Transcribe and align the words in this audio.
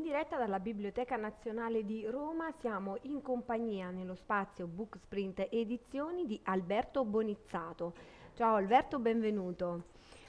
diretta 0.00 0.36
dalla 0.36 0.60
Biblioteca 0.60 1.16
Nazionale 1.16 1.84
di 1.84 2.06
Roma. 2.06 2.52
Siamo 2.60 2.98
in 3.02 3.20
compagnia 3.20 3.90
nello 3.90 4.14
spazio 4.14 4.68
Booksprint 4.68 5.48
Edizioni 5.50 6.24
di 6.24 6.38
Alberto 6.44 7.04
Bonizzato. 7.04 7.92
Ciao 8.34 8.54
Alberto, 8.54 9.00
benvenuto. 9.00 9.82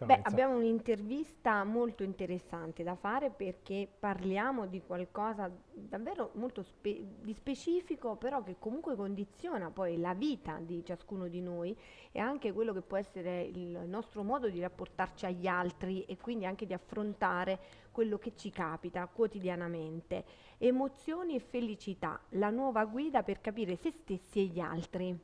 Beh, 0.05 0.20
abbiamo 0.23 0.55
un'intervista 0.55 1.63
molto 1.63 2.03
interessante 2.03 2.84
da 2.84 2.95
fare 2.95 3.30
perché 3.30 3.88
parliamo 3.99 4.66
di 4.66 4.81
qualcosa 4.81 5.49
davvero 5.71 6.31
molto 6.34 6.63
spe- 6.63 7.05
di 7.21 7.34
specifico, 7.34 8.16
però 8.16 8.44
che 8.44 8.58
comunque 8.59 8.95
condiziona 8.95 9.70
poi 9.71 9.97
la 9.99 10.13
vita 10.13 10.59
di 10.59 10.84
ciascuno 10.84 11.27
di 11.27 11.41
noi 11.41 11.75
e 12.11 12.20
anche 12.20 12.52
quello 12.52 12.73
che 12.73 12.81
può 12.81 12.97
essere 12.97 13.44
il 13.44 13.84
nostro 13.85 14.23
modo 14.23 14.49
di 14.49 14.59
rapportarci 14.59 15.25
agli 15.25 15.47
altri 15.47 16.03
e 16.05 16.17
quindi 16.17 16.45
anche 16.45 16.66
di 16.66 16.73
affrontare 16.73 17.59
quello 17.91 18.17
che 18.17 18.33
ci 18.35 18.49
capita 18.49 19.08
quotidianamente. 19.08 20.25
Emozioni 20.58 21.35
e 21.35 21.39
felicità, 21.39 22.20
la 22.30 22.49
nuova 22.49 22.85
guida 22.85 23.23
per 23.23 23.41
capire 23.41 23.75
se 23.75 23.91
stessi 23.91 24.39
e 24.39 24.44
gli 24.45 24.59
altri. 24.59 25.20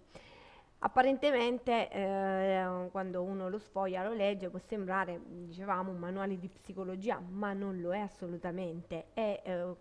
Apparentemente 0.82 1.90
eh, 1.90 2.88
quando 2.92 3.22
uno 3.22 3.50
lo 3.50 3.58
sfoglia, 3.58 4.02
lo 4.08 4.14
legge, 4.14 4.50
può 4.50 4.60
sembrare, 4.60 5.20
dicevamo, 5.26 5.92
un 5.92 5.98
manuale 5.98 6.40
di 6.40 6.48
psicologia, 6.48 7.20
ma 7.20 7.52
non 7.52 7.82
lo 7.82 7.94
è 7.94 8.00
assolutamente. 8.00 9.08
È 9.14 9.42
eh, 9.44 9.76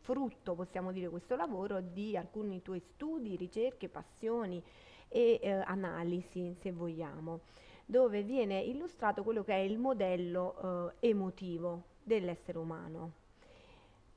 frutto, 0.00 0.54
possiamo 0.54 0.92
dire, 0.92 1.10
questo 1.10 1.36
lavoro 1.36 1.82
di 1.82 2.16
alcuni 2.16 2.62
tuoi 2.62 2.80
studi, 2.80 3.36
ricerche, 3.36 3.90
passioni 3.90 4.62
e 5.08 5.40
eh, 5.42 5.50
analisi, 5.50 6.54
se 6.58 6.72
vogliamo, 6.72 7.40
dove 7.84 8.22
viene 8.22 8.60
illustrato 8.60 9.22
quello 9.22 9.44
che 9.44 9.52
è 9.52 9.58
il 9.58 9.78
modello 9.78 10.90
eh, 11.00 11.08
emotivo 11.08 11.82
dell'essere 12.02 12.56
umano. 12.56 13.12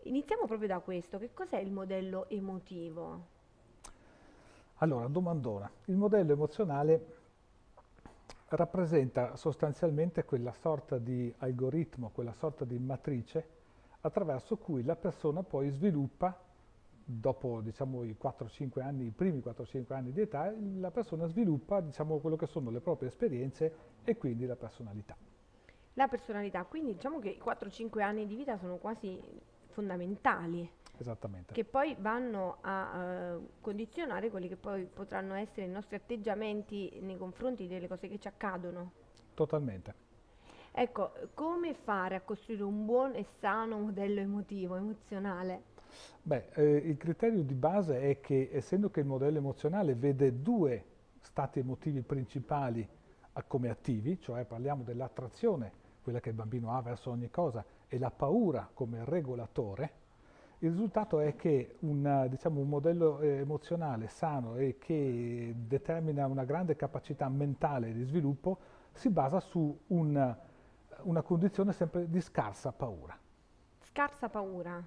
Iniziamo 0.04 0.46
proprio 0.46 0.70
da 0.70 0.80
questo. 0.80 1.18
Che 1.20 1.34
cos'è 1.34 1.58
il 1.60 1.72
modello 1.72 2.30
emotivo? 2.30 3.36
Allora, 4.80 5.08
domandona. 5.08 5.70
Il 5.86 5.96
modello 5.96 6.34
emozionale 6.34 7.16
rappresenta 8.50 9.36
sostanzialmente 9.36 10.24
quella 10.24 10.54
sorta 10.54 11.00
di 11.00 11.34
algoritmo, 11.40 12.12
quella 12.14 12.34
sorta 12.34 12.64
di 12.64 12.78
matrice 12.78 13.56
attraverso 14.02 14.58
cui 14.58 14.84
la 14.84 14.96
persona 14.96 15.42
poi 15.42 15.70
sviluppa, 15.70 16.40
dopo 17.04 17.60
diciamo, 17.62 18.04
i 18.04 18.16
4-5 18.22 18.82
anni, 18.82 19.06
i 19.06 19.12
primi 19.12 19.40
4-5 19.40 19.94
anni 19.94 20.12
di 20.12 20.22
età, 20.22 20.54
la 20.76 20.92
persona 20.92 21.26
sviluppa 21.26 21.82
diciamo, 21.82 22.20
quello 22.20 22.36
che 22.36 22.46
sono 22.46 22.70
le 22.70 22.80
proprie 22.80 23.10
esperienze 23.10 23.74
e 24.04 24.16
quindi 24.16 24.46
la 24.46 24.56
personalità. 24.56 25.18
La 25.94 26.08
personalità, 26.08 26.64
quindi 26.66 26.94
diciamo 26.94 27.18
che 27.18 27.30
i 27.30 27.42
4-5 27.44 28.02
anni 28.02 28.28
di 28.28 28.36
vita 28.36 28.58
sono 28.58 28.78
quasi 28.78 29.20
fondamentali. 29.70 30.70
Esattamente. 31.00 31.54
Che 31.54 31.64
poi 31.64 31.96
vanno 32.00 32.58
a 32.62 33.36
uh, 33.36 33.50
condizionare 33.62 34.30
quelli 34.30 34.48
che 34.48 34.56
poi 34.56 34.86
potranno 34.86 35.36
essere 35.36 35.66
i 35.66 35.70
nostri 35.70 35.96
atteggiamenti 35.96 37.00
nei 37.02 37.18
confronti 37.18 37.68
delle 37.68 37.88
cose 37.88 38.08
che 38.08 38.20
ci 38.20 38.28
accadono. 38.28 38.92
Totalmente. 39.34 40.06
Ecco, 40.72 41.12
come 41.34 41.74
fare 41.74 42.16
a 42.16 42.22
costruire 42.22 42.64
un 42.64 42.86
buon 42.86 43.16
e 43.16 43.26
sano 43.40 43.80
modello 43.80 44.20
emotivo, 44.20 44.76
emozionale? 44.76 45.76
Beh, 46.22 46.50
eh, 46.54 46.76
il 46.76 46.98
criterio 46.98 47.42
di 47.42 47.56
base 47.56 48.02
è 48.02 48.20
che 48.20 48.50
essendo 48.52 48.90
che 48.90 49.00
il 49.00 49.06
modello 49.06 49.38
emozionale 49.38 49.96
vede 49.96 50.42
due 50.42 50.84
stati 51.22 51.60
emotivi 51.60 52.02
principali 52.02 52.88
come 53.48 53.70
attivi, 53.70 54.20
cioè 54.20 54.46
parliamo 54.46 54.84
dell'attrazione, 54.84 55.72
quella 56.02 56.20
che 56.20 56.30
il 56.30 56.36
bambino 56.36 56.76
ha 56.76 56.82
verso 56.82 57.12
ogni 57.12 57.30
cosa, 57.30 57.64
e 57.88 58.00
la 58.00 58.12
paura 58.12 58.70
come 58.74 59.04
regolatore, 59.06 59.92
il 60.60 60.72
risultato 60.72 61.20
è 61.20 61.36
che 61.36 61.76
un, 61.80 62.26
diciamo, 62.30 62.60
un 62.62 62.70
modello 62.70 63.20
eh, 63.20 63.28
emozionale 63.38 64.08
sano 64.08 64.56
e 64.56 64.78
che 64.80 65.54
determina 65.56 66.26
una 66.26 66.46
grande 66.46 66.76
capacità 66.76 67.30
mentale 67.30 67.94
di 67.94 68.04
sviluppo 68.04 68.58
si 68.92 69.10
basa 69.10 69.40
su 69.40 69.78
un, 69.88 70.36
una 71.04 71.22
condizione 71.22 71.74
sempre 71.74 72.10
di 72.10 72.20
scarsa 72.22 72.72
paura. 72.72 73.16
Scarsa 73.82 74.30
paura? 74.30 74.84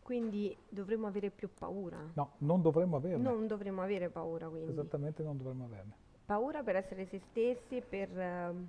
Quindi 0.00 0.56
dovremmo 0.68 1.08
avere 1.08 1.30
più 1.30 1.50
paura? 1.52 1.98
No, 2.14 2.34
non 2.38 2.62
dovremmo 2.62 2.96
averne. 2.96 3.22
Non 3.22 3.46
dovremmo 3.46 3.82
avere 3.82 4.08
paura 4.08 4.48
quindi? 4.48 4.70
Esattamente, 4.70 5.22
non 5.22 5.36
dovremmo 5.36 5.64
averne. 5.64 5.92
Paura 6.24 6.62
per 6.62 6.76
essere 6.76 7.06
se 7.06 7.18
stessi, 7.18 7.82
per... 7.86 8.08
Uh... 8.10 8.66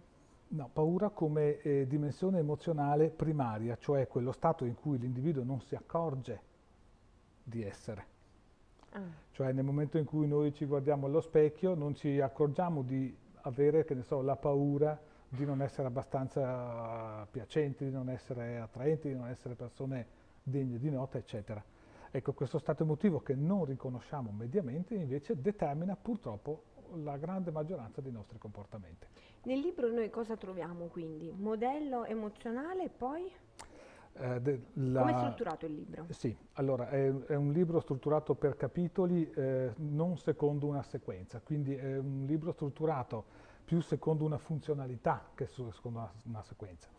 No, 0.52 0.68
paura 0.74 1.10
come 1.10 1.60
eh, 1.62 1.86
dimensione 1.86 2.40
emozionale 2.40 3.10
primaria, 3.10 3.78
cioè 3.78 4.08
quello 4.08 4.32
stato 4.32 4.66
in 4.66 4.74
cui 4.74 4.98
l'individuo 4.98 5.44
non 5.44 5.62
si 5.62 5.76
accorge 5.76 6.42
di 7.44 7.64
essere. 7.64 8.06
Ah. 8.92 9.02
Cioè 9.32 9.52
nel 9.52 9.64
momento 9.64 10.00
in 10.00 10.06
cui 10.06 10.28
noi 10.28 10.52
ci 10.54 10.66
guardiamo 10.66 11.06
allo 11.06 11.22
specchio 11.22 11.76
non 11.76 11.94
ci 11.94 12.20
accorgiamo 12.20 12.82
di 12.82 13.16
avere, 13.42 13.86
che 13.86 13.94
ne 13.94 14.02
so, 14.02 14.22
la 14.22 14.36
paura 14.36 15.00
di 15.28 15.46
non 15.46 15.62
essere 15.62 15.88
abbastanza 15.88 17.28
piacenti, 17.30 17.86
di 17.86 17.92
non 17.92 18.10
essere 18.10 18.58
attraenti, 18.58 19.10
di 19.10 19.16
non 19.16 19.28
essere 19.28 19.54
persone 19.54 20.08
degne 20.42 20.80
di 20.80 20.90
nota, 20.90 21.20
eccetera. 21.20 21.64
Ecco, 22.10 22.34
questo 22.34 22.58
stato 22.58 22.82
emotivo 22.82 23.20
che 23.20 23.36
non 23.36 23.66
riconosciamo 23.66 24.32
mediamente 24.32 24.96
invece 24.96 25.40
determina 25.40 25.96
purtroppo 25.96 26.64
la 27.04 27.18
grande 27.18 27.52
maggioranza 27.52 28.02
dei 28.02 28.12
nostri 28.12 28.38
comportamenti. 28.38 29.08
Nel 29.44 29.60
libro 29.60 29.90
noi 29.90 30.10
cosa 30.10 30.36
troviamo 30.36 30.86
quindi? 30.88 31.32
Modello 31.36 32.06
emozionale 32.06 32.86
e 32.86 32.90
poi? 32.90 33.32
Eh, 34.14 34.62
la, 34.74 35.00
Come 35.00 35.14
è 35.14 35.18
strutturato 35.18 35.66
il 35.66 35.74
libro? 35.74 36.06
Sì, 36.10 36.36
allora 36.54 36.90
è, 36.90 37.10
è 37.26 37.36
un 37.36 37.52
libro 37.52 37.80
strutturato 37.80 38.36
per 38.36 38.58
capitoli, 38.58 39.30
eh, 39.32 39.72
non 39.78 40.18
secondo 40.18 40.68
una 40.68 40.84
sequenza, 40.84 41.40
quindi 41.40 41.74
è 41.74 41.98
un 41.98 42.26
libro 42.26 42.52
strutturato 42.52 43.48
più 43.64 43.82
secondo 43.82 44.26
una 44.26 44.38
funzionalità 44.38 45.30
che 45.36 45.46
secondo 45.46 46.00
una, 46.00 46.12
una 46.24 46.44
sequenza. 46.44 46.90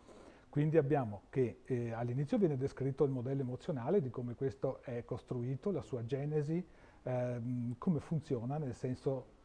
Quindi 0.49 0.77
abbiamo 0.77 1.23
che 1.29 1.61
eh, 1.65 1.91
all'inizio 1.91 2.37
viene 2.37 2.57
descritto 2.57 3.03
il 3.03 3.11
modello 3.11 3.41
emozionale 3.41 4.01
di 4.01 4.09
come 4.09 4.35
questo 4.35 4.81
è 4.81 5.05
costruito, 5.05 5.71
la 5.71 5.81
sua 5.81 6.05
genesi, 6.05 6.65
ehm, 7.03 7.75
come 7.77 7.99
funziona 7.99 8.57
nel 8.57 8.75
senso 8.75 9.39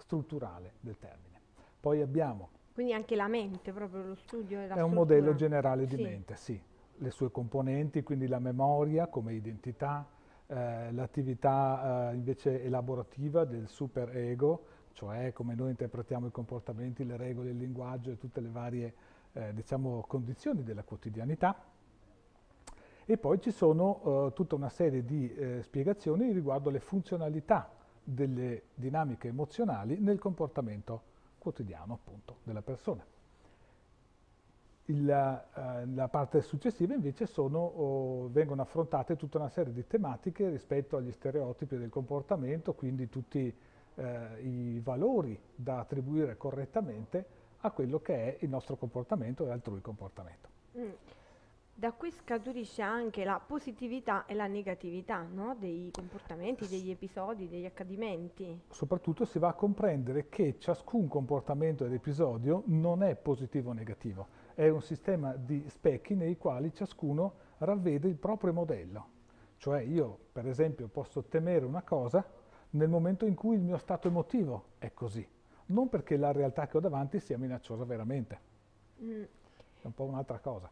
strutturale 0.00 0.72
del 0.80 0.98
termine. 0.98 1.40
Poi 1.80 2.00
abbiamo... 2.00 2.50
Quindi 2.72 2.92
anche 2.92 3.14
la 3.14 3.28
mente, 3.28 3.72
proprio 3.72 4.02
lo 4.02 4.14
studio 4.14 4.58
della 4.58 4.74
È 4.74 4.82
un 4.82 4.92
modello 4.92 5.34
generale 5.34 5.86
di 5.86 5.96
sì. 5.96 6.02
mente, 6.02 6.36
sì. 6.36 6.60
Le 6.96 7.10
sue 7.10 7.30
componenti, 7.30 8.02
quindi 8.02 8.26
la 8.26 8.38
memoria 8.38 9.06
come 9.06 9.34
identità, 9.34 10.06
eh, 10.46 10.92
l'attività 10.92 12.10
eh, 12.10 12.14
invece 12.14 12.62
elaborativa 12.62 13.44
del 13.44 13.68
superego, 13.68 14.64
cioè 14.92 15.32
come 15.32 15.54
noi 15.54 15.70
interpretiamo 15.70 16.26
i 16.26 16.30
comportamenti, 16.30 17.04
le 17.04 17.16
regole, 17.16 17.50
il 17.50 17.56
linguaggio 17.56 18.10
e 18.10 18.18
tutte 18.18 18.40
le 18.40 18.48
varie 18.50 18.94
eh, 19.32 19.52
diciamo, 19.54 20.04
condizioni 20.06 20.62
della 20.62 20.82
quotidianità. 20.82 21.56
E 23.04 23.16
poi 23.18 23.40
ci 23.40 23.50
sono 23.50 24.28
eh, 24.28 24.32
tutta 24.34 24.54
una 24.54 24.68
serie 24.68 25.04
di 25.04 25.32
eh, 25.34 25.62
spiegazioni 25.62 26.32
riguardo 26.32 26.70
le 26.70 26.80
funzionalità 26.80 27.70
delle 28.12 28.62
dinamiche 28.74 29.28
emozionali 29.28 29.98
nel 29.98 30.18
comportamento 30.18 31.02
quotidiano 31.38 31.94
appunto 31.94 32.38
della 32.42 32.62
persona. 32.62 33.04
Il, 34.86 35.08
eh, 35.08 35.86
la 35.86 36.08
parte 36.08 36.42
successiva 36.42 36.94
invece 36.94 37.26
sono, 37.26 37.58
oh, 37.58 38.28
vengono 38.30 38.62
affrontate 38.62 39.16
tutta 39.16 39.38
una 39.38 39.48
serie 39.48 39.72
di 39.72 39.86
tematiche 39.86 40.48
rispetto 40.48 40.96
agli 40.96 41.12
stereotipi 41.12 41.76
del 41.76 41.90
comportamento, 41.90 42.74
quindi 42.74 43.08
tutti 43.08 43.54
eh, 43.94 44.40
i 44.42 44.80
valori 44.80 45.38
da 45.54 45.78
attribuire 45.78 46.36
correttamente 46.36 47.38
a 47.58 47.70
quello 47.70 48.00
che 48.00 48.14
è 48.14 48.36
il 48.40 48.48
nostro 48.48 48.76
comportamento 48.76 49.46
e 49.46 49.50
altrui 49.50 49.80
comportamento. 49.80 50.48
Mm. 50.76 50.90
Da 51.80 51.92
qui 51.92 52.10
scaturisce 52.10 52.82
anche 52.82 53.24
la 53.24 53.40
positività 53.40 54.26
e 54.26 54.34
la 54.34 54.46
negatività 54.46 55.22
no? 55.22 55.56
dei 55.58 55.90
comportamenti, 55.90 56.68
degli 56.68 56.90
episodi, 56.90 57.48
degli 57.48 57.64
accadimenti. 57.64 58.64
Soprattutto 58.68 59.24
si 59.24 59.38
va 59.38 59.48
a 59.48 59.54
comprendere 59.54 60.28
che 60.28 60.56
ciascun 60.58 61.08
comportamento 61.08 61.86
ed 61.86 61.94
episodio 61.94 62.64
non 62.66 63.02
è 63.02 63.16
positivo 63.16 63.70
o 63.70 63.72
negativo, 63.72 64.26
è 64.52 64.68
un 64.68 64.82
sistema 64.82 65.34
di 65.34 65.64
specchi 65.70 66.14
nei 66.14 66.36
quali 66.36 66.70
ciascuno 66.74 67.32
ravvede 67.56 68.08
il 68.08 68.16
proprio 68.16 68.52
modello. 68.52 69.06
Cioè 69.56 69.80
io, 69.80 70.18
per 70.32 70.46
esempio, 70.46 70.86
posso 70.88 71.22
temere 71.22 71.64
una 71.64 71.80
cosa 71.80 72.22
nel 72.72 72.90
momento 72.90 73.24
in 73.24 73.34
cui 73.34 73.56
il 73.56 73.62
mio 73.62 73.78
stato 73.78 74.06
emotivo 74.06 74.64
è 74.76 74.92
così, 74.92 75.26
non 75.68 75.88
perché 75.88 76.18
la 76.18 76.30
realtà 76.30 76.66
che 76.66 76.76
ho 76.76 76.80
davanti 76.80 77.18
sia 77.20 77.38
minacciosa 77.38 77.84
veramente. 77.84 78.38
Mm. 79.02 79.22
È 79.80 79.86
un 79.86 79.94
po' 79.94 80.04
un'altra 80.04 80.40
cosa. 80.40 80.70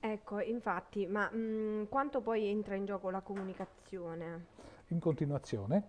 Ecco, 0.00 0.40
infatti, 0.40 1.06
ma 1.06 1.28
mh, 1.30 1.38
mm, 1.38 1.82
quanto 1.88 2.20
poi 2.20 2.46
entra 2.46 2.76
in 2.76 2.84
gioco 2.84 3.10
la 3.10 3.20
comunicazione? 3.20 4.46
In 4.88 5.00
continuazione, 5.00 5.82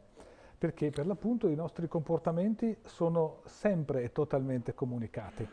perché 0.57 0.89
per 0.89 1.05
l'appunto 1.05 1.47
i 1.47 1.55
nostri 1.55 1.87
comportamenti 1.87 2.75
sono 2.85 3.41
sempre 3.45 4.03
e 4.03 4.11
totalmente 4.11 4.73
comunicati. 4.73 5.47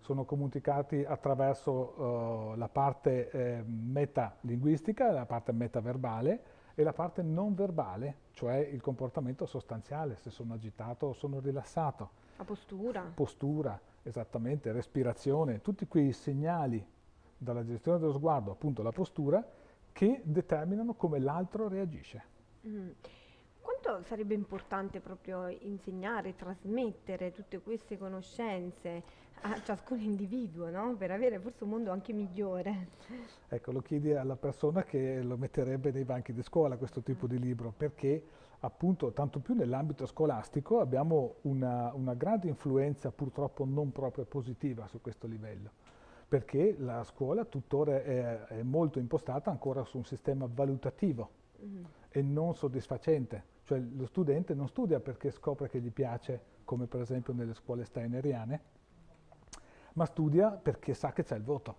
sono 0.00 0.24
comunicati 0.24 1.04
attraverso 1.04 1.72
uh, 1.72 2.54
la 2.56 2.68
parte 2.68 3.28
eh, 3.30 3.62
metalinguistica, 3.62 5.12
la 5.12 5.26
parte 5.26 5.52
metaverbale 5.52 6.42
e 6.74 6.82
la 6.82 6.94
parte 6.94 7.20
non 7.22 7.54
verbale, 7.54 8.16
cioè 8.32 8.56
il 8.56 8.80
comportamento 8.80 9.44
sostanziale, 9.44 10.16
se 10.16 10.30
sono 10.30 10.54
agitato 10.54 11.08
o 11.08 11.12
sono 11.12 11.40
rilassato. 11.40 12.10
La 12.38 12.44
postura. 12.44 13.02
Postura, 13.12 13.78
esattamente, 14.02 14.72
respirazione, 14.72 15.60
tutti 15.60 15.86
quei 15.86 16.12
segnali 16.12 16.82
dalla 17.38 17.64
gestione 17.64 17.98
dello 17.98 18.12
sguardo, 18.12 18.50
appunto 18.50 18.82
la 18.82 18.92
postura, 18.92 19.44
che 19.92 20.20
determinano 20.24 20.94
come 20.94 21.18
l'altro 21.18 21.68
reagisce. 21.68 22.22
Mm. 22.66 22.90
Quanto 23.60 24.02
sarebbe 24.04 24.34
importante 24.34 25.00
proprio 25.00 25.48
insegnare, 25.48 26.34
trasmettere 26.34 27.32
tutte 27.32 27.60
queste 27.60 27.98
conoscenze 27.98 29.02
a 29.42 29.60
ciascun 29.62 30.00
individuo, 30.00 30.70
no? 30.70 30.96
per 30.96 31.10
avere 31.10 31.38
forse 31.38 31.64
un 31.64 31.70
mondo 31.70 31.90
anche 31.90 32.12
migliore? 32.12 32.88
Ecco, 33.48 33.72
lo 33.72 33.80
chiedi 33.80 34.12
alla 34.12 34.36
persona 34.36 34.82
che 34.82 35.22
lo 35.22 35.36
metterebbe 35.36 35.92
nei 35.92 36.04
banchi 36.04 36.32
di 36.32 36.42
scuola 36.42 36.76
questo 36.76 37.02
tipo 37.02 37.26
di 37.26 37.38
libro, 37.38 37.72
perché 37.76 38.24
appunto 38.60 39.12
tanto 39.12 39.38
più 39.38 39.54
nell'ambito 39.54 40.06
scolastico 40.06 40.80
abbiamo 40.80 41.36
una, 41.42 41.92
una 41.94 42.14
grande 42.14 42.48
influenza 42.48 43.12
purtroppo 43.12 43.64
non 43.64 43.92
proprio 43.92 44.24
positiva 44.24 44.88
su 44.88 45.00
questo 45.00 45.26
livello 45.28 45.70
perché 46.28 46.76
la 46.78 47.02
scuola 47.04 47.46
tuttora 47.46 48.02
è, 48.02 48.44
è, 48.44 48.62
molto 48.62 48.98
impostata 48.98 49.50
ancora 49.50 49.84
su 49.84 49.96
un 49.96 50.04
sistema 50.04 50.46
valutativo 50.46 51.30
mm. 51.64 51.84
e 52.10 52.22
non 52.22 52.54
soddisfacente. 52.54 53.56
Cioè 53.62 53.78
lo 53.78 54.06
studente 54.06 54.54
non 54.54 54.68
studia 54.68 55.00
perché 55.00 55.30
scopre 55.30 55.68
che 55.68 55.80
gli 55.80 55.90
piace, 55.90 56.40
come 56.64 56.86
per 56.86 57.00
esempio 57.00 57.32
nelle 57.32 57.54
scuole 57.54 57.84
steineriane, 57.84 58.60
ma 59.94 60.04
studia 60.04 60.50
perché 60.50 60.92
sa 60.92 61.12
che 61.12 61.24
c'è 61.24 61.36
il 61.36 61.42
voto, 61.42 61.76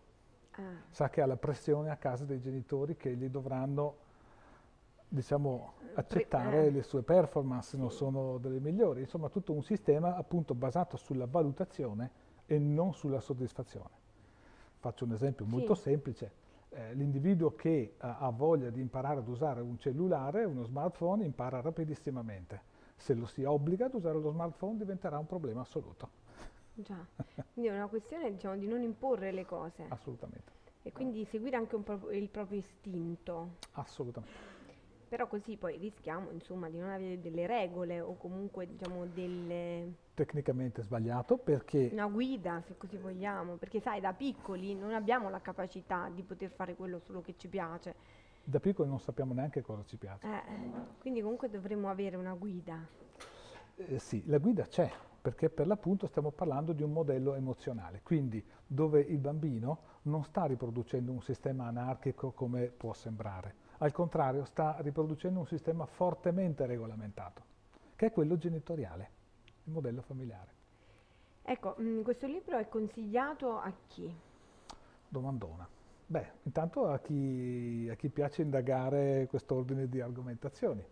ah. 0.51 0.61
sa 0.89 1.09
che 1.09 1.21
ha 1.21 1.27
la 1.27 1.37
pressione 1.37 1.91
a 1.91 1.95
casa 1.97 2.25
dei 2.25 2.39
genitori 2.39 2.97
che 2.97 3.15
gli 3.15 3.29
dovranno 3.29 4.07
diciamo, 5.07 5.73
accettare 5.93 6.65
eh. 6.65 6.71
le 6.71 6.81
sue 6.81 7.03
performance, 7.03 7.69
sì. 7.69 7.77
non 7.77 7.91
sono 7.91 8.39
delle 8.39 8.59
migliori. 8.59 9.01
Insomma, 9.01 9.29
tutto 9.29 9.53
un 9.53 9.63
sistema 9.63 10.15
appunto 10.15 10.55
basato 10.55 10.97
sulla 10.97 11.27
valutazione 11.27 12.11
e 12.47 12.57
non 12.57 12.93
sulla 12.93 13.19
soddisfazione. 13.19 14.07
Faccio 14.79 15.05
un 15.05 15.11
esempio 15.11 15.45
molto 15.45 15.75
sì. 15.75 15.81
semplice 15.81 16.31
eh, 16.69 16.93
l'individuo 16.93 17.55
che 17.55 17.69
eh, 17.69 17.93
ha 17.97 18.29
voglia 18.29 18.69
di 18.69 18.79
imparare 18.79 19.19
ad 19.19 19.27
usare 19.27 19.61
un 19.61 19.77
cellulare, 19.79 20.43
uno 20.45 20.63
smartphone, 20.63 21.25
impara 21.25 21.61
rapidissimamente. 21.61 22.77
Se 22.95 23.13
lo 23.13 23.25
si 23.25 23.43
obbliga 23.43 23.85
ad 23.85 23.93
usare 23.93 24.19
lo 24.19 24.29
smartphone 24.29 24.77
diventerà 24.77 25.17
un 25.17 25.25
problema 25.25 25.61
assoluto. 25.61 26.09
Già, 26.73 27.05
quindi 27.53 27.71
è 27.71 27.73
una 27.73 27.87
questione 27.87 28.31
diciamo, 28.31 28.55
di 28.57 28.67
non 28.67 28.81
imporre 28.81 29.31
le 29.31 29.45
cose. 29.45 29.85
Assolutamente. 29.87 30.57
E 30.83 30.91
quindi 30.91 31.25
seguire 31.25 31.57
anche 31.57 31.77
pro 31.77 32.09
il 32.11 32.29
proprio 32.29 32.59
istinto. 32.59 33.55
Assolutamente. 33.73 34.57
Però 35.09 35.27
così 35.27 35.57
poi 35.57 35.77
rischiamo 35.77 36.29
insomma, 36.31 36.69
di 36.69 36.77
non 36.77 36.89
avere 36.89 37.19
delle 37.19 37.47
regole 37.47 37.99
o 37.99 38.15
comunque 38.15 38.67
diciamo, 38.67 39.05
delle... 39.07 40.07
Tecnicamente 40.19 40.83
sbagliato 40.83 41.37
perché... 41.37 41.91
Una 41.93 42.07
guida, 42.07 42.61
se 42.67 42.75
così 42.75 42.97
vogliamo, 42.97 43.55
perché 43.55 43.79
sai, 43.79 44.01
da 44.01 44.11
piccoli 44.11 44.75
non 44.75 44.91
abbiamo 44.91 45.29
la 45.29 45.39
capacità 45.39 46.11
di 46.13 46.23
poter 46.23 46.49
fare 46.49 46.75
quello 46.75 46.99
solo 46.99 47.21
che 47.21 47.35
ci 47.37 47.47
piace. 47.47 47.95
Da 48.43 48.59
piccoli 48.59 48.89
non 48.89 48.99
sappiamo 48.99 49.33
neanche 49.33 49.61
cosa 49.61 49.81
ci 49.85 49.95
piace. 49.95 50.27
Eh, 50.27 50.71
quindi 50.99 51.21
comunque 51.21 51.49
dovremmo 51.49 51.89
avere 51.89 52.17
una 52.17 52.33
guida. 52.33 52.85
Eh, 53.77 53.97
sì, 53.97 54.21
la 54.25 54.39
guida 54.39 54.65
c'è, 54.65 54.91
perché 55.21 55.49
per 55.49 55.67
l'appunto 55.67 56.05
stiamo 56.05 56.31
parlando 56.31 56.73
di 56.73 56.83
un 56.83 56.91
modello 56.91 57.35
emozionale, 57.35 58.01
quindi 58.03 58.45
dove 58.67 58.99
il 58.99 59.19
bambino 59.19 59.79
non 60.01 60.25
sta 60.25 60.43
riproducendo 60.43 61.13
un 61.13 61.21
sistema 61.21 61.67
anarchico 61.67 62.31
come 62.31 62.65
può 62.65 62.91
sembrare 62.91 63.67
al 63.81 63.93
contrario 63.93 64.43
sta 64.43 64.75
riproducendo 64.79 65.39
un 65.39 65.47
sistema 65.47 65.85
fortemente 65.85 66.65
regolamentato, 66.65 67.41
che 67.95 68.07
è 68.07 68.11
quello 68.11 68.37
genitoriale, 68.37 69.11
il 69.69 69.75
modello 69.75 70.01
familiare. 70.01 70.57
Ecco, 71.43 71.75
mh, 71.77 71.83
mm, 71.83 72.01
questo 72.01 72.27
libro 72.27 72.57
è 72.57 72.67
consigliato 72.67 73.57
a 73.57 73.71
chi? 73.87 74.13
Domandona. 75.07 75.67
Beh, 76.05 76.31
intanto 76.43 76.87
a 76.87 76.97
chi, 76.99 77.87
a 77.89 77.95
chi 77.95 78.09
piace 78.09 78.41
indagare 78.41 79.27
quest'ordine 79.29 79.87
di 79.87 80.01
argomentazioni. 80.01 80.83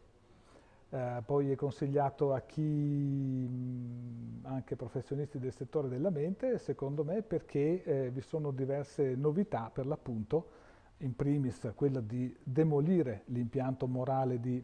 Eh, 0.90 1.22
poi 1.26 1.52
è 1.52 1.56
consigliato 1.56 2.34
a 2.34 2.42
chi, 2.42 2.62
mh, 2.62 4.42
mm, 4.42 4.46
anche 4.46 4.76
professionisti 4.76 5.40
del 5.40 5.52
settore 5.52 5.90
della 5.90 6.12
mente, 6.12 6.60
secondo 6.60 7.04
me, 7.04 7.24
perché 7.24 7.84
eh, 7.84 8.10
vi 8.12 8.22
sono 8.22 8.52
diverse 8.52 9.16
novità 9.16 9.70
per 9.74 9.86
l'appunto 9.86 10.66
in 11.00 11.16
primis 11.16 11.72
quella 11.76 12.00
di 12.00 12.36
demolire 12.42 13.24
l'impianto 13.26 13.88
morale 13.88 14.40
di 14.40 14.64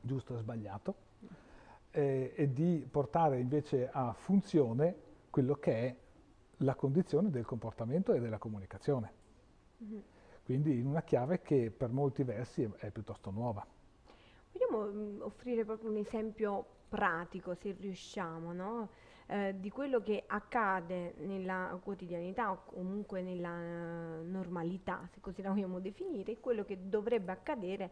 giusto 0.00 0.34
e 0.34 0.38
sbagliato 0.38 1.10
eh, 1.92 2.32
e 2.34 2.52
di 2.52 2.86
portare 2.90 3.38
invece 3.38 3.88
a 3.90 4.12
funzione 4.12 4.94
quello 5.30 5.54
che 5.54 5.72
è 5.72 5.96
la 6.58 6.74
condizione 6.74 7.30
del 7.30 7.44
comportamento 7.44 8.12
e 8.12 8.20
della 8.20 8.38
comunicazione. 8.38 9.12
Mm-hmm. 9.82 10.00
Quindi 10.44 10.78
in 10.78 10.86
una 10.86 11.02
chiave 11.02 11.40
che 11.40 11.70
per 11.70 11.90
molti 11.90 12.24
versi 12.24 12.62
è, 12.62 12.70
è 12.86 12.90
piuttosto 12.90 13.30
nuova. 13.30 13.64
Vogliamo 14.52 14.84
mh, 14.84 14.98
mm, 14.98 15.20
offrire 15.22 15.64
proprio 15.64 15.90
un 15.90 15.96
esempio 15.96 16.64
pratico, 16.88 17.54
se 17.54 17.74
riusciamo, 17.78 18.52
no? 18.52 18.88
Eh, 19.26 19.54
di 19.58 19.70
quello 19.70 20.02
che 20.02 20.24
accade 20.26 21.14
nella 21.18 21.78
quotidianità 21.82 22.50
o 22.50 22.64
comunque 22.66 23.22
nella 23.22 24.20
normalità, 24.20 25.08
se 25.10 25.20
così 25.20 25.40
la 25.40 25.50
vogliamo 25.50 25.78
definire, 25.78 26.38
quello 26.38 26.64
che 26.64 26.88
dovrebbe 26.88 27.32
accadere 27.32 27.90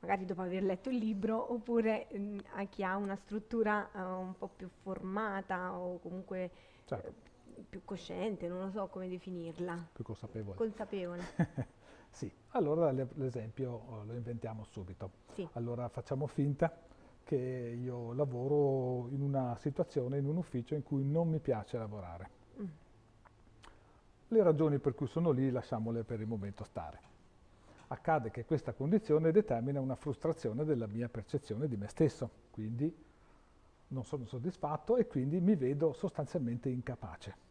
magari 0.00 0.24
dopo 0.24 0.42
aver 0.42 0.62
letto 0.62 0.90
il 0.90 0.98
libro 0.98 1.52
oppure 1.52 2.06
mh, 2.10 2.18
mm, 2.18 2.38
a 2.54 2.64
chi 2.64 2.84
ha 2.84 2.96
una 2.96 3.16
struttura 3.16 3.88
uh, 3.92 3.98
un 3.98 4.34
po' 4.36 4.48
più 4.48 4.68
formata 4.68 5.76
o 5.76 5.98
comunque 5.98 6.50
certo. 6.84 7.08
eh, 7.08 7.62
più 7.68 7.82
cosciente, 7.84 8.48
non 8.48 8.60
lo 8.60 8.70
so 8.70 8.86
come 8.86 9.08
definirla. 9.08 9.88
Più 9.92 10.04
consapevole. 10.04 10.56
Consapevole. 10.56 11.22
sì, 12.10 12.30
allora 12.50 12.92
l'esempio 12.92 13.70
oh, 13.72 14.04
lo 14.04 14.14
inventiamo 14.14 14.64
subito. 14.64 15.10
Sì. 15.32 15.48
Allora 15.52 15.88
facciamo 15.88 16.26
finta 16.26 16.72
che 17.24 17.36
io 17.36 18.12
lavoro 18.14 19.08
in 19.10 19.20
una 19.20 19.56
situazione, 19.58 20.18
in 20.18 20.26
un 20.26 20.36
ufficio 20.36 20.74
in 20.74 20.82
cui 20.82 21.04
non 21.04 21.28
mi 21.28 21.40
piace 21.40 21.76
lavorare. 21.76 22.30
Mm. 22.60 22.66
Le 24.28 24.42
ragioni 24.42 24.78
per 24.78 24.94
cui 24.94 25.06
sono 25.06 25.30
lì 25.30 25.50
lasciamole 25.50 26.04
per 26.04 26.20
il 26.20 26.26
momento 26.26 26.64
stare. 26.64 27.07
Accade 27.88 28.30
che 28.30 28.44
questa 28.44 28.74
condizione 28.74 29.32
determina 29.32 29.80
una 29.80 29.96
frustrazione 29.96 30.64
della 30.64 30.86
mia 30.86 31.08
percezione 31.08 31.68
di 31.68 31.76
me 31.76 31.88
stesso, 31.88 32.30
quindi 32.50 32.94
non 33.88 34.04
sono 34.04 34.26
soddisfatto 34.26 34.96
e 34.96 35.06
quindi 35.06 35.40
mi 35.40 35.56
vedo 35.56 35.92
sostanzialmente 35.94 36.68
incapace. 36.68 37.46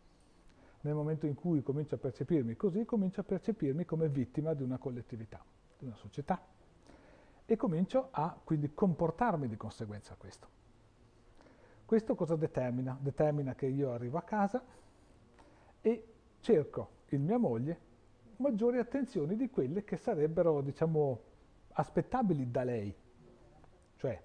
Nel 0.82 0.94
momento 0.94 1.25
in 1.25 1.34
cui 1.34 1.63
comincio 1.63 1.96
a 1.96 1.98
percepirmi 1.98 2.56
così, 2.56 2.86
comincio 2.86 3.22
a 3.22 3.24
percepirmi 3.24 3.84
come 3.84 4.10
vittima 4.10 4.53
di 4.53 4.62
una 4.62 4.77
collettività, 4.77 5.44
di 5.77 5.86
una 5.86 5.96
società 5.96 6.39
e 7.46 7.56
comincio 7.56 8.10
a 8.12 8.38
quindi 8.44 8.74
comportarmi 8.74 9.48
di 9.48 9.58
conseguenza 9.58 10.13
a 10.13 10.17
questo. 10.17 10.48
Questo 11.84 12.13
cosa 12.13 12.36
determina? 12.36 12.96
Determina 13.00 13.56
che 13.56 13.65
io 13.65 13.91
arrivo 13.91 14.17
a 14.17 14.24
casa 14.24 14.63
e 15.82 16.13
cerco 16.41 16.89
in 17.10 17.24
mia 17.24 17.38
moglie 17.38 17.79
maggiori 18.38 18.77
attenzioni 18.77 19.36
di 19.36 19.50
quelle 19.50 19.84
che 19.84 19.98
sarebbero, 19.98 20.62
diciamo, 20.62 21.22
aspettabili 21.74 22.50
da 22.50 22.63
lei. 22.63 22.96
Cioè, 23.96 24.22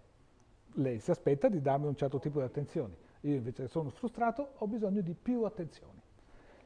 lei 0.75 0.99
si 1.00 1.11
aspetta 1.11 1.49
di 1.49 1.61
darmi 1.61 1.87
un 1.87 1.97
certo 1.97 2.19
tipo 2.19 2.38
di 2.38 2.45
attenzioni. 2.45 2.97
Io 3.23 3.35
invece 3.35 3.69
sono 3.69 3.90
frustrato, 3.90 4.54
ho 4.59 4.66
bisogno 4.66 5.00
di 5.00 5.14
più 5.14 5.42
attenzioni. 5.45 6.00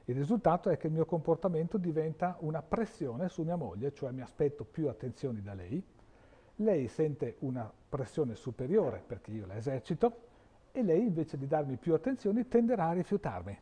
Il 0.05 0.15
risultato 0.15 0.71
è 0.71 0.77
che 0.77 0.87
il 0.87 0.93
mio 0.93 1.05
comportamento 1.05 1.79
diventa 1.79 2.37
una 2.41 2.63
pressione 2.63 3.29
su 3.29 3.43
mia 3.43 3.57
moglie, 3.57 3.93
cioè 3.93 4.13
mi 4.13 4.23
aspetto 4.23 4.65
più 4.65 4.89
attenzioni 4.89 5.43
da 5.43 5.55
lei, 5.55 5.83
lei 6.57 6.87
sente 6.87 7.37
una 7.41 7.71
pressione 7.89 8.37
superiore 8.37 9.03
perché 9.05 9.33
io 9.33 9.47
la 9.47 9.57
esercito 9.57 10.25
e 10.71 10.83
lei 10.83 11.07
invece 11.07 11.37
di 11.37 11.47
darmi 11.47 11.77
più 11.77 11.93
attenzione 11.93 12.47
tenderà 12.49 12.89
a 12.89 12.93
rifiutarmi 12.93 13.59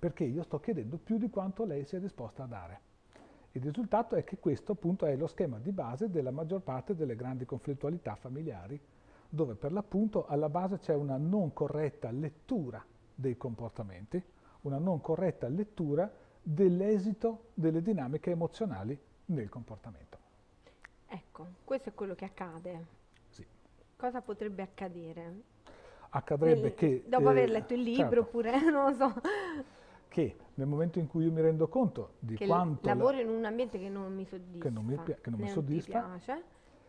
perché 0.00 0.24
io 0.24 0.42
sto 0.42 0.58
chiedendo 0.58 0.96
più 0.96 1.18
di 1.18 1.28
quanto 1.28 1.64
lei 1.64 1.84
sia 1.84 2.00
disposta 2.00 2.44
a 2.44 2.46
dare. 2.46 2.80
Il 3.52 3.62
risultato 3.62 4.16
è 4.16 4.24
che 4.24 4.38
questo 4.38 4.72
appunto 4.72 5.04
è 5.04 5.14
lo 5.14 5.26
schema 5.26 5.58
di 5.58 5.72
base 5.72 6.08
della 6.08 6.30
maggior 6.30 6.62
parte 6.62 6.94
delle 6.94 7.14
grandi 7.14 7.44
conflittualità 7.44 8.14
familiari, 8.14 8.80
dove 9.28 9.54
per 9.54 9.72
l'appunto 9.72 10.26
alla 10.26 10.48
base 10.48 10.78
c'è 10.78 10.94
una 10.94 11.18
non 11.18 11.52
corretta 11.52 12.10
lettura 12.10 12.82
dei 13.14 13.36
comportamenti, 13.36 14.22
una 14.62 14.78
non 14.78 15.00
corretta 15.02 15.48
lettura 15.48 16.10
dell'esito 16.42 17.50
delle 17.52 17.82
dinamiche 17.82 18.30
emozionali 18.30 18.98
nel 19.26 19.50
comportamento. 19.50 20.18
Ecco, 21.08 21.46
questo 21.64 21.90
è 21.90 21.94
quello 21.94 22.14
che 22.14 22.24
accade. 22.24 22.86
Sì. 23.28 23.44
Cosa 23.96 24.22
potrebbe 24.22 24.62
accadere? 24.62 25.42
Accadrebbe 26.10 26.60
Nel, 26.60 26.74
che... 26.74 27.04
Dopo 27.06 27.28
eh, 27.28 27.30
aver 27.30 27.50
letto 27.50 27.74
il 27.74 27.82
libro 27.82 28.04
certo. 28.04 28.20
oppure, 28.20 28.60
non 28.70 28.90
lo 28.90 28.92
so. 28.94 29.20
Che 30.10 30.36
nel 30.54 30.66
momento 30.66 30.98
in 30.98 31.06
cui 31.06 31.24
io 31.24 31.32
mi 31.32 31.40
rendo 31.40 31.68
conto 31.68 32.14
di 32.18 32.34
che 32.34 32.46
quanto... 32.46 32.86
lavoro 32.86 33.16
la, 33.16 33.22
in 33.22 33.28
un 33.28 33.44
ambiente 33.44 33.78
che 33.78 33.88
non 33.88 34.12
mi 34.12 34.26
soddisfa, 34.26 34.62
che 34.62 34.70
non 34.70 34.84
mi, 34.84 34.98
che 35.04 35.30
non 35.30 35.40
mi 35.40 35.48
soddisfa 35.48 36.00
piace, 36.00 36.42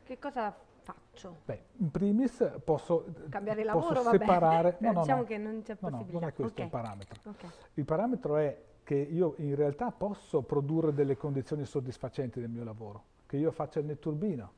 che 0.04 0.18
cosa 0.18 0.54
faccio? 0.82 1.38
Beh, 1.46 1.62
in 1.78 1.92
primis 1.92 2.52
posso, 2.64 3.06
Cambiare 3.30 3.64
lavoro, 3.64 3.90
posso 3.90 4.04
vabbè. 4.04 4.18
separare... 4.18 4.78
No, 4.82 4.92
no, 4.92 5.02
diciamo 5.02 5.22
no, 5.22 5.28
che 5.28 5.38
non 5.38 5.62
c'è 5.62 5.76
possibilità. 5.76 6.12
No, 6.12 6.20
non 6.20 6.30
è 6.30 6.34
questo 6.34 6.54
okay. 6.54 6.66
il 6.66 6.72
parametro. 6.72 7.20
Okay. 7.30 7.50
Il 7.76 7.86
parametro 7.86 8.36
è 8.38 8.62
che 8.84 8.96
io 8.96 9.36
in 9.38 9.56
realtà 9.56 9.92
posso 9.92 10.42
produrre 10.42 10.92
delle 10.92 11.16
condizioni 11.16 11.64
soddisfacenti 11.64 12.40
del 12.40 12.50
mio 12.50 12.64
lavoro, 12.64 13.04
che 13.28 13.38
io 13.38 13.52
faccia 13.52 13.80
il 13.80 13.86
netturbino 13.86 14.54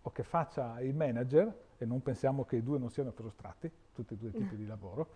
o 0.00 0.10
che 0.10 0.22
faccia 0.22 0.80
il 0.80 0.94
manager, 0.94 1.54
e 1.76 1.84
non 1.84 2.00
pensiamo 2.00 2.44
che 2.44 2.56
i 2.56 2.62
due 2.62 2.78
non 2.78 2.90
siano 2.90 3.10
frustrati, 3.10 3.70
tutti 3.92 4.14
e 4.14 4.16
due 4.16 4.30
i 4.30 4.32
tipi 4.32 4.56
di 4.56 4.66
lavoro, 4.66 5.08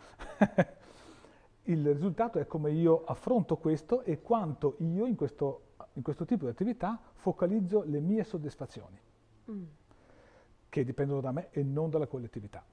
il 1.71 1.93
risultato 1.93 2.39
è 2.39 2.47
come 2.47 2.73
io 2.73 3.05
affronto 3.05 3.57
questo 3.57 4.03
e 4.03 4.21
quanto 4.21 4.75
io 4.79 5.07
in 5.07 5.15
questo, 5.15 5.75
in 5.95 6.03
questo 6.03 6.25
tipo 6.25 6.45
di 6.45 6.51
attività 6.51 7.01
focalizzo 7.15 7.85
le 7.85 8.01
mie 8.01 8.25
soddisfazioni, 8.25 8.99
mm. 9.51 9.63
che 10.69 10.85
dipendono 10.85 11.21
da 11.21 11.31
me 11.31 11.49
e 11.51 11.63
non 11.63 11.89
dalla 11.89 12.07
collettività. 12.07 12.65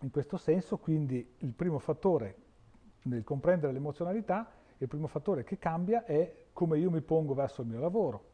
In 0.00 0.10
questo 0.10 0.36
senso, 0.36 0.76
quindi, 0.76 1.34
il 1.38 1.52
primo 1.52 1.78
fattore 1.78 2.36
nel 3.02 3.22
comprendere 3.22 3.72
l'emozionalità, 3.72 4.50
il 4.78 4.88
primo 4.88 5.06
fattore 5.06 5.44
che 5.44 5.58
cambia 5.58 6.04
è 6.04 6.46
come 6.52 6.78
io 6.78 6.90
mi 6.90 7.00
pongo 7.00 7.32
verso 7.32 7.62
il 7.62 7.68
mio 7.68 7.80
lavoro 7.80 8.32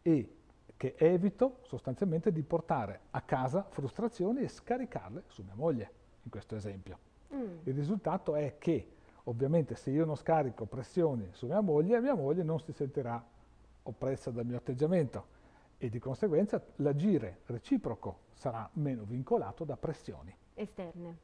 e 0.00 0.36
che 0.76 0.94
evito 0.96 1.58
sostanzialmente 1.62 2.32
di 2.32 2.42
portare 2.42 3.00
a 3.10 3.20
casa 3.20 3.66
frustrazioni 3.68 4.40
e 4.40 4.48
scaricarle 4.48 5.24
su 5.26 5.42
mia 5.42 5.54
moglie, 5.54 5.90
in 6.22 6.30
questo 6.30 6.56
esempio. 6.56 6.98
Mm. 7.34 7.58
Il 7.64 7.74
risultato 7.74 8.34
è 8.34 8.56
che 8.58 8.92
ovviamente 9.24 9.74
se 9.74 9.90
io 9.90 10.04
non 10.04 10.16
scarico 10.16 10.66
pressioni 10.66 11.28
su 11.32 11.46
mia 11.46 11.60
moglie, 11.60 12.00
mia 12.00 12.14
moglie 12.14 12.42
non 12.42 12.60
si 12.60 12.72
sentirà 12.72 13.24
oppressa 13.82 14.30
dal 14.30 14.44
mio 14.44 14.56
atteggiamento 14.56 15.34
e 15.78 15.88
di 15.88 15.98
conseguenza 15.98 16.62
l'agire 16.76 17.40
reciproco 17.46 18.20
sarà 18.34 18.68
meno 18.74 19.04
vincolato 19.04 19.64
da 19.64 19.76
pressioni. 19.76 20.34
Esterne. 20.54 21.18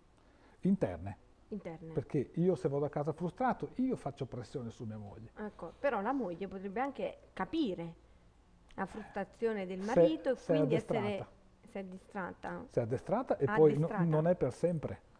Interne. 0.61 1.17
Interne. 1.49 1.93
Perché 1.93 2.31
io 2.35 2.55
se 2.55 2.69
vado 2.69 2.85
a 2.85 2.89
casa 2.89 3.13
frustrato, 3.13 3.71
io 3.77 3.97
faccio 3.97 4.27
pressione 4.27 4.71
su 4.71 4.85
mia 4.85 4.97
moglie. 4.99 5.31
Ecco, 5.37 5.73
però 5.79 6.01
la 6.01 6.13
moglie 6.13 6.49
potrebbe 6.49 6.81
anche 6.81 7.19
capire 7.33 7.95
la 8.75 8.87
frustrazione 8.87 9.67
del 9.67 9.81
marito 9.81 10.35
se, 10.35 10.53
e 10.53 10.57
quindi 10.57 10.75
essere 10.75 11.27
si 11.73 11.79
è 11.79 11.85
distratta. 11.85 12.65
Si 12.71 12.79
è 12.79 12.83
addestrata 12.83 13.37
e 13.39 13.47
poi 13.47 13.79
no, 13.79 13.89
non 14.05 14.27
è 14.27 14.35
per 14.35 14.53
sempre. 14.53 15.11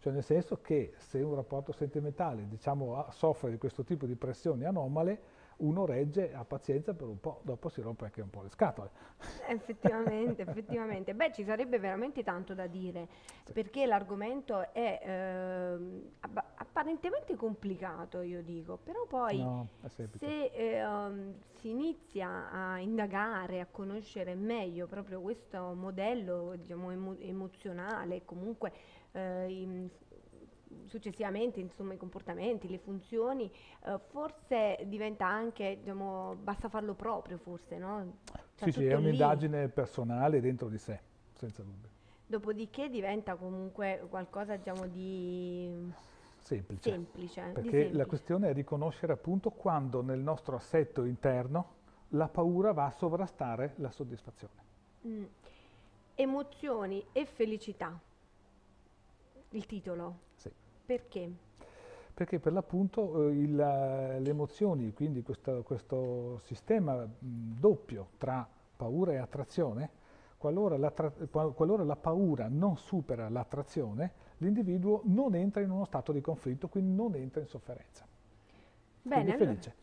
Cioè 0.00 0.12
nel 0.14 0.24
senso 0.24 0.60
che 0.62 0.94
se 0.96 1.20
un 1.20 1.34
rapporto 1.34 1.72
sentimentale 1.72 2.48
diciamo, 2.48 3.06
soffre 3.10 3.50
di 3.50 3.58
questo 3.58 3.84
tipo 3.84 4.06
di 4.06 4.16
pressioni 4.16 4.64
anomale, 4.64 5.38
uno 5.60 5.84
regge, 5.84 6.32
ha 6.32 6.44
pazienza 6.44 6.94
per 6.94 7.06
un 7.06 7.20
po', 7.20 7.40
dopo 7.42 7.68
si 7.68 7.80
rompe 7.80 8.04
anche 8.04 8.22
un 8.22 8.30
po' 8.30 8.42
le 8.42 8.48
scatole. 8.48 8.90
Effettivamente, 9.48 10.42
effettivamente. 10.42 11.14
Beh, 11.14 11.32
ci 11.32 11.44
sarebbe 11.44 11.78
veramente 11.78 12.22
tanto 12.22 12.54
da 12.54 12.66
dire, 12.66 13.08
sì. 13.44 13.52
perché 13.52 13.84
l'argomento 13.84 14.72
è 14.72 15.00
eh, 15.02 16.10
apparentemente 16.54 17.34
complicato, 17.34 18.20
io 18.22 18.42
dico, 18.42 18.78
però 18.82 19.04
poi 19.06 19.42
no, 19.42 19.68
se 19.88 20.44
eh, 20.52 20.86
um, 20.86 21.34
si 21.56 21.70
inizia 21.70 22.50
a 22.50 22.78
indagare, 22.78 23.60
a 23.60 23.66
conoscere 23.70 24.34
meglio 24.34 24.86
proprio 24.86 25.20
questo 25.20 25.74
modello 25.74 26.54
diciamo, 26.56 26.90
emo 26.90 27.16
emozionale, 27.18 28.24
comunque 28.24 28.72
eh, 29.12 29.88
successivamente 30.86 31.60
insomma, 31.60 31.94
i 31.94 31.96
comportamenti, 31.96 32.68
le 32.68 32.78
funzioni, 32.78 33.50
eh, 33.84 33.98
forse 34.10 34.78
diventa 34.86 35.26
anche, 35.26 35.78
diciamo, 35.80 36.36
basta 36.36 36.68
farlo 36.68 36.94
proprio 36.94 37.38
forse, 37.38 37.78
no? 37.78 38.18
Cioè, 38.56 38.70
sì, 38.70 38.72
sì, 38.72 38.86
è 38.86 38.94
un'indagine 38.94 39.68
personale 39.68 40.40
dentro 40.40 40.68
di 40.68 40.78
sé, 40.78 41.00
senza 41.34 41.62
dubbio. 41.62 41.88
Dopodiché 42.26 42.88
diventa 42.88 43.34
comunque 43.34 44.06
qualcosa 44.08 44.56
diciamo, 44.56 44.86
di 44.86 45.92
semplice. 46.38 46.90
semplice 46.90 47.40
perché 47.40 47.60
di 47.60 47.70
semplice. 47.70 47.96
la 47.96 48.06
questione 48.06 48.50
è 48.50 48.52
riconoscere 48.52 49.12
appunto 49.12 49.50
quando 49.50 50.00
nel 50.02 50.20
nostro 50.20 50.54
assetto 50.56 51.04
interno 51.04 51.78
la 52.10 52.28
paura 52.28 52.72
va 52.72 52.86
a 52.86 52.90
sovrastare 52.90 53.74
la 53.76 53.90
soddisfazione. 53.90 54.68
Mm. 55.06 55.24
Emozioni 56.14 57.04
e 57.12 57.24
felicità 57.24 57.98
il 59.50 59.66
titolo? 59.66 60.18
Sì. 60.34 60.50
Perché? 60.86 61.30
Perché 62.12 62.38
per 62.38 62.52
l'appunto 62.52 63.28
eh, 63.28 63.32
le 63.32 64.28
emozioni, 64.28 64.92
quindi 64.92 65.22
questo, 65.22 65.62
questo 65.62 66.40
sistema 66.44 66.96
mh, 66.96 67.08
doppio 67.58 68.08
tra 68.18 68.46
paura 68.76 69.12
e 69.12 69.16
attrazione, 69.16 69.90
qualora 70.36 70.76
la, 70.76 70.90
qualora 70.90 71.84
la 71.84 71.96
paura 71.96 72.48
non 72.48 72.76
supera 72.76 73.28
l'attrazione, 73.28 74.12
l'individuo 74.38 75.02
non 75.04 75.34
entra 75.34 75.60
in 75.62 75.70
uno 75.70 75.84
stato 75.84 76.12
di 76.12 76.20
conflitto, 76.20 76.68
quindi 76.68 76.94
non 76.94 77.14
entra 77.14 77.40
in 77.40 77.46
sofferenza. 77.46 78.06
Bene, 79.02 79.36
quindi 79.36 79.44
felice. 79.44 79.74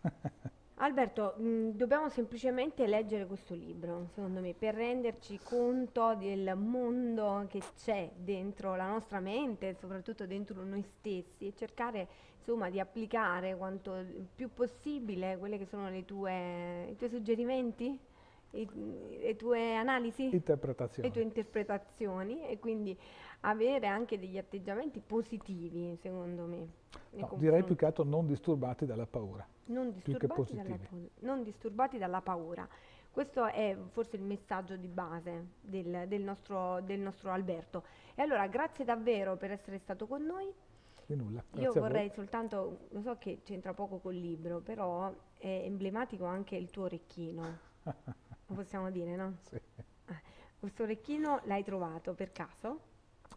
Allora. 0.00 0.30
Alberto, 0.78 1.34
mh, 1.36 1.46
mm, 1.46 1.68
dobbiamo 1.70 2.08
semplicemente 2.08 2.86
leggere 2.86 3.26
questo 3.26 3.54
libro, 3.54 4.08
secondo 4.12 4.40
me, 4.40 4.54
per 4.54 4.74
renderci 4.74 5.38
conto 5.42 6.16
del 6.16 6.56
mondo 6.56 7.46
che 7.48 7.60
c'è 7.76 8.10
dentro 8.16 8.74
la 8.74 8.88
nostra 8.88 9.20
mente, 9.20 9.76
soprattutto 9.78 10.26
dentro 10.26 10.64
noi 10.64 10.82
stessi, 10.82 11.46
e 11.46 11.54
cercare 11.54 12.08
insomma 12.38 12.70
di 12.70 12.80
applicare 12.80 13.56
quanto 13.56 14.04
più 14.34 14.52
possibile 14.52 15.38
quelle 15.38 15.58
che 15.58 15.64
sono 15.64 15.88
le 15.88 16.04
tue, 16.04 16.88
i 16.90 16.96
tuoi 16.96 17.08
suggerimenti, 17.08 17.96
i, 18.50 18.68
le 19.20 19.36
tue 19.36 19.76
analisi, 19.76 20.28
le 20.28 21.10
tue 21.10 21.22
interpretazioni 21.22 22.46
e 22.48 22.58
quindi 22.58 22.98
avere 23.42 23.86
anche 23.86 24.18
degli 24.18 24.38
atteggiamenti 24.38 25.00
positivi, 25.00 25.96
secondo 26.02 26.46
me. 26.46 26.66
No, 27.10 27.30
direi 27.36 27.62
più 27.62 27.76
che 27.76 27.86
altro 27.86 28.02
non 28.02 28.26
disturbati 28.26 28.86
dalla 28.86 29.06
paura 29.06 29.46
non 29.66 29.92
disturbati, 29.92 30.54
dalla, 30.54 30.78
non 31.20 31.42
disturbati 31.42 31.98
dalla 31.98 32.20
paura. 32.20 32.68
Questo 33.10 33.46
è 33.46 33.76
forse 33.90 34.16
il 34.16 34.22
messaggio 34.22 34.76
di 34.76 34.88
base 34.88 35.46
del, 35.60 36.08
del, 36.08 36.22
nostro, 36.22 36.80
del, 36.80 36.98
nostro, 36.98 37.30
Alberto. 37.30 37.84
E 38.16 38.22
allora 38.22 38.48
grazie 38.48 38.84
davvero 38.84 39.36
per 39.36 39.52
essere 39.52 39.78
stato 39.78 40.08
con 40.08 40.24
noi. 40.24 40.52
Di 41.06 41.14
nulla. 41.14 41.42
Io 41.52 41.72
vorrei 41.72 42.10
soltanto, 42.10 42.88
lo 42.88 43.00
so 43.02 43.16
che 43.18 43.42
c'entra 43.44 43.72
poco 43.72 43.98
col 43.98 44.16
libro, 44.16 44.58
però 44.58 45.14
è 45.38 45.46
emblematico 45.46 46.24
anche 46.24 46.56
il 46.56 46.70
tuo 46.70 46.84
orecchino. 46.84 47.58
Lo 48.46 48.54
possiamo 48.54 48.90
dire, 48.90 49.14
no? 49.14 49.36
Sì. 49.42 49.60
Ah, 50.06 50.20
questo 50.58 50.82
orecchino 50.82 51.40
l'hai 51.44 51.62
trovato 51.62 52.14
per 52.14 52.32
caso? 52.32 52.80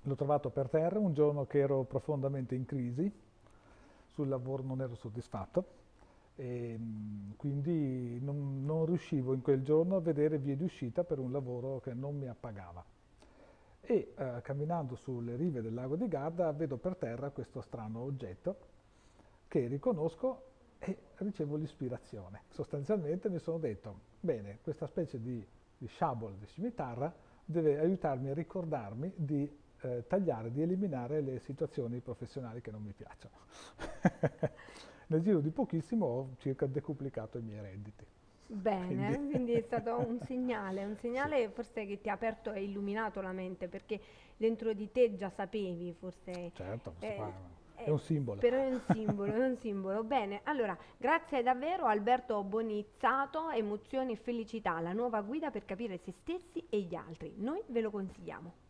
L'ho 0.02 0.16
trovato 0.16 0.50
per 0.50 0.70
terra 0.70 0.98
un 0.98 1.14
giorno 1.14 1.46
che 1.46 1.60
ero 1.60 1.84
profondamente 1.84 2.56
in 2.56 2.66
crisi, 2.66 3.12
sul 4.08 4.28
lavoro 4.28 4.64
non 4.64 4.82
ero 4.82 4.96
soddisfatto 4.96 5.77
e, 6.38 6.72
ehm, 6.74 7.36
quindi 7.36 8.20
non, 8.22 8.64
non, 8.64 8.86
riuscivo 8.86 9.34
in 9.34 9.42
quel 9.42 9.64
giorno 9.64 9.98
a 9.98 10.00
vedere 10.00 10.38
vie 10.38 10.56
di 10.56 10.64
uscita 10.64 11.04
per 11.04 11.20
un 11.20 11.32
lavoro 11.32 11.80
che 11.80 11.94
non 11.94 12.18
mi 12.18 12.28
appagava. 12.28 12.84
E 13.82 14.14
eh, 14.16 14.42
camminando 14.44 14.96
sulle 14.96 15.36
rive 15.36 15.62
del 15.62 15.74
lago 15.74 15.96
di 15.96 16.08
Garda 16.08 16.52
vedo 16.52 16.78
per 16.78 16.96
terra 16.96 17.30
questo 17.30 17.62
strano 17.62 18.02
oggetto 18.02 18.58
che 19.48 19.68
riconosco 19.68 20.44
e 20.80 20.98
ricevo 21.18 21.56
l'ispirazione. 21.56 22.44
Sostanzialmente 22.50 23.30
mi 23.30 23.40
sono 23.40 23.58
detto, 23.58 24.00
bene, 24.20 24.60
questa 24.62 24.88
specie 24.88 25.22
di, 25.22 25.46
di 25.78 25.88
sciabola, 25.88 26.36
di 26.38 26.46
scimitarra, 26.46 27.14
deve 27.46 27.80
aiutarmi 27.80 28.30
a 28.30 28.34
ricordarmi 28.34 29.12
di 29.16 29.50
eh, 29.80 30.04
tagliare, 30.06 30.52
di 30.52 30.62
eliminare 30.62 31.22
le 31.22 31.40
situazioni 31.40 32.00
professionali 32.02 32.62
che 32.62 32.72
non 32.72 32.84
mi 32.84 32.92
piacciono. 32.92 33.36
nel 35.08 35.22
giro 35.22 35.40
di 35.40 35.50
pochissimo 35.50 36.06
ho 36.06 36.30
circa 36.38 36.66
decuplicato 36.66 37.38
i 37.38 37.42
miei 37.42 37.62
redditi. 37.62 38.06
Bene, 38.48 39.10
quindi, 39.10 39.28
quindi 39.32 39.52
è 39.54 39.62
stato 39.62 39.98
un 39.98 40.20
segnale, 40.26 40.86
un 40.86 40.96
segnale 40.98 41.48
sì. 41.48 41.54
forse 41.54 41.86
che 41.86 42.00
ti 42.00 42.10
ha 42.10 42.14
aperto 42.14 42.52
e 42.52 42.64
illuminato 42.64 43.22
la 43.22 43.32
mente, 43.32 43.68
perché 43.68 44.00
dentro 44.36 44.74
di 44.74 44.92
te 44.92 45.16
già 45.16 45.30
sapevi 45.30 45.94
forse... 45.94 46.52
Certo, 46.54 46.94
eh, 47.00 47.56
è 47.76 47.90
un 47.90 48.00
simbolo. 48.00 48.40
Però 48.40 48.58
è 48.58 48.68
un 48.68 48.82
simbolo, 48.92 49.34
è 49.34 49.46
un 49.46 49.58
simbolo. 49.58 50.04
Bene, 50.04 50.42
allora, 50.44 50.78
grazie 50.98 51.44
davvero 51.44 51.86
Alberto 51.86 52.44
Bonizzato, 52.44 53.50
Emozioni 53.50 54.14
e 54.14 54.16
Felicità, 54.16 54.80
la 54.80 54.94
nuova 54.94 55.22
guida 55.22 55.52
per 55.52 55.66
capire 55.66 55.98
se 55.98 56.12
stessi 56.12 56.66
e 56.70 56.82
gli 56.82 56.96
altri. 56.96 57.34
Noi 57.38 57.62
ve 57.68 57.82
lo 57.82 57.92
consigliamo. 57.92 58.66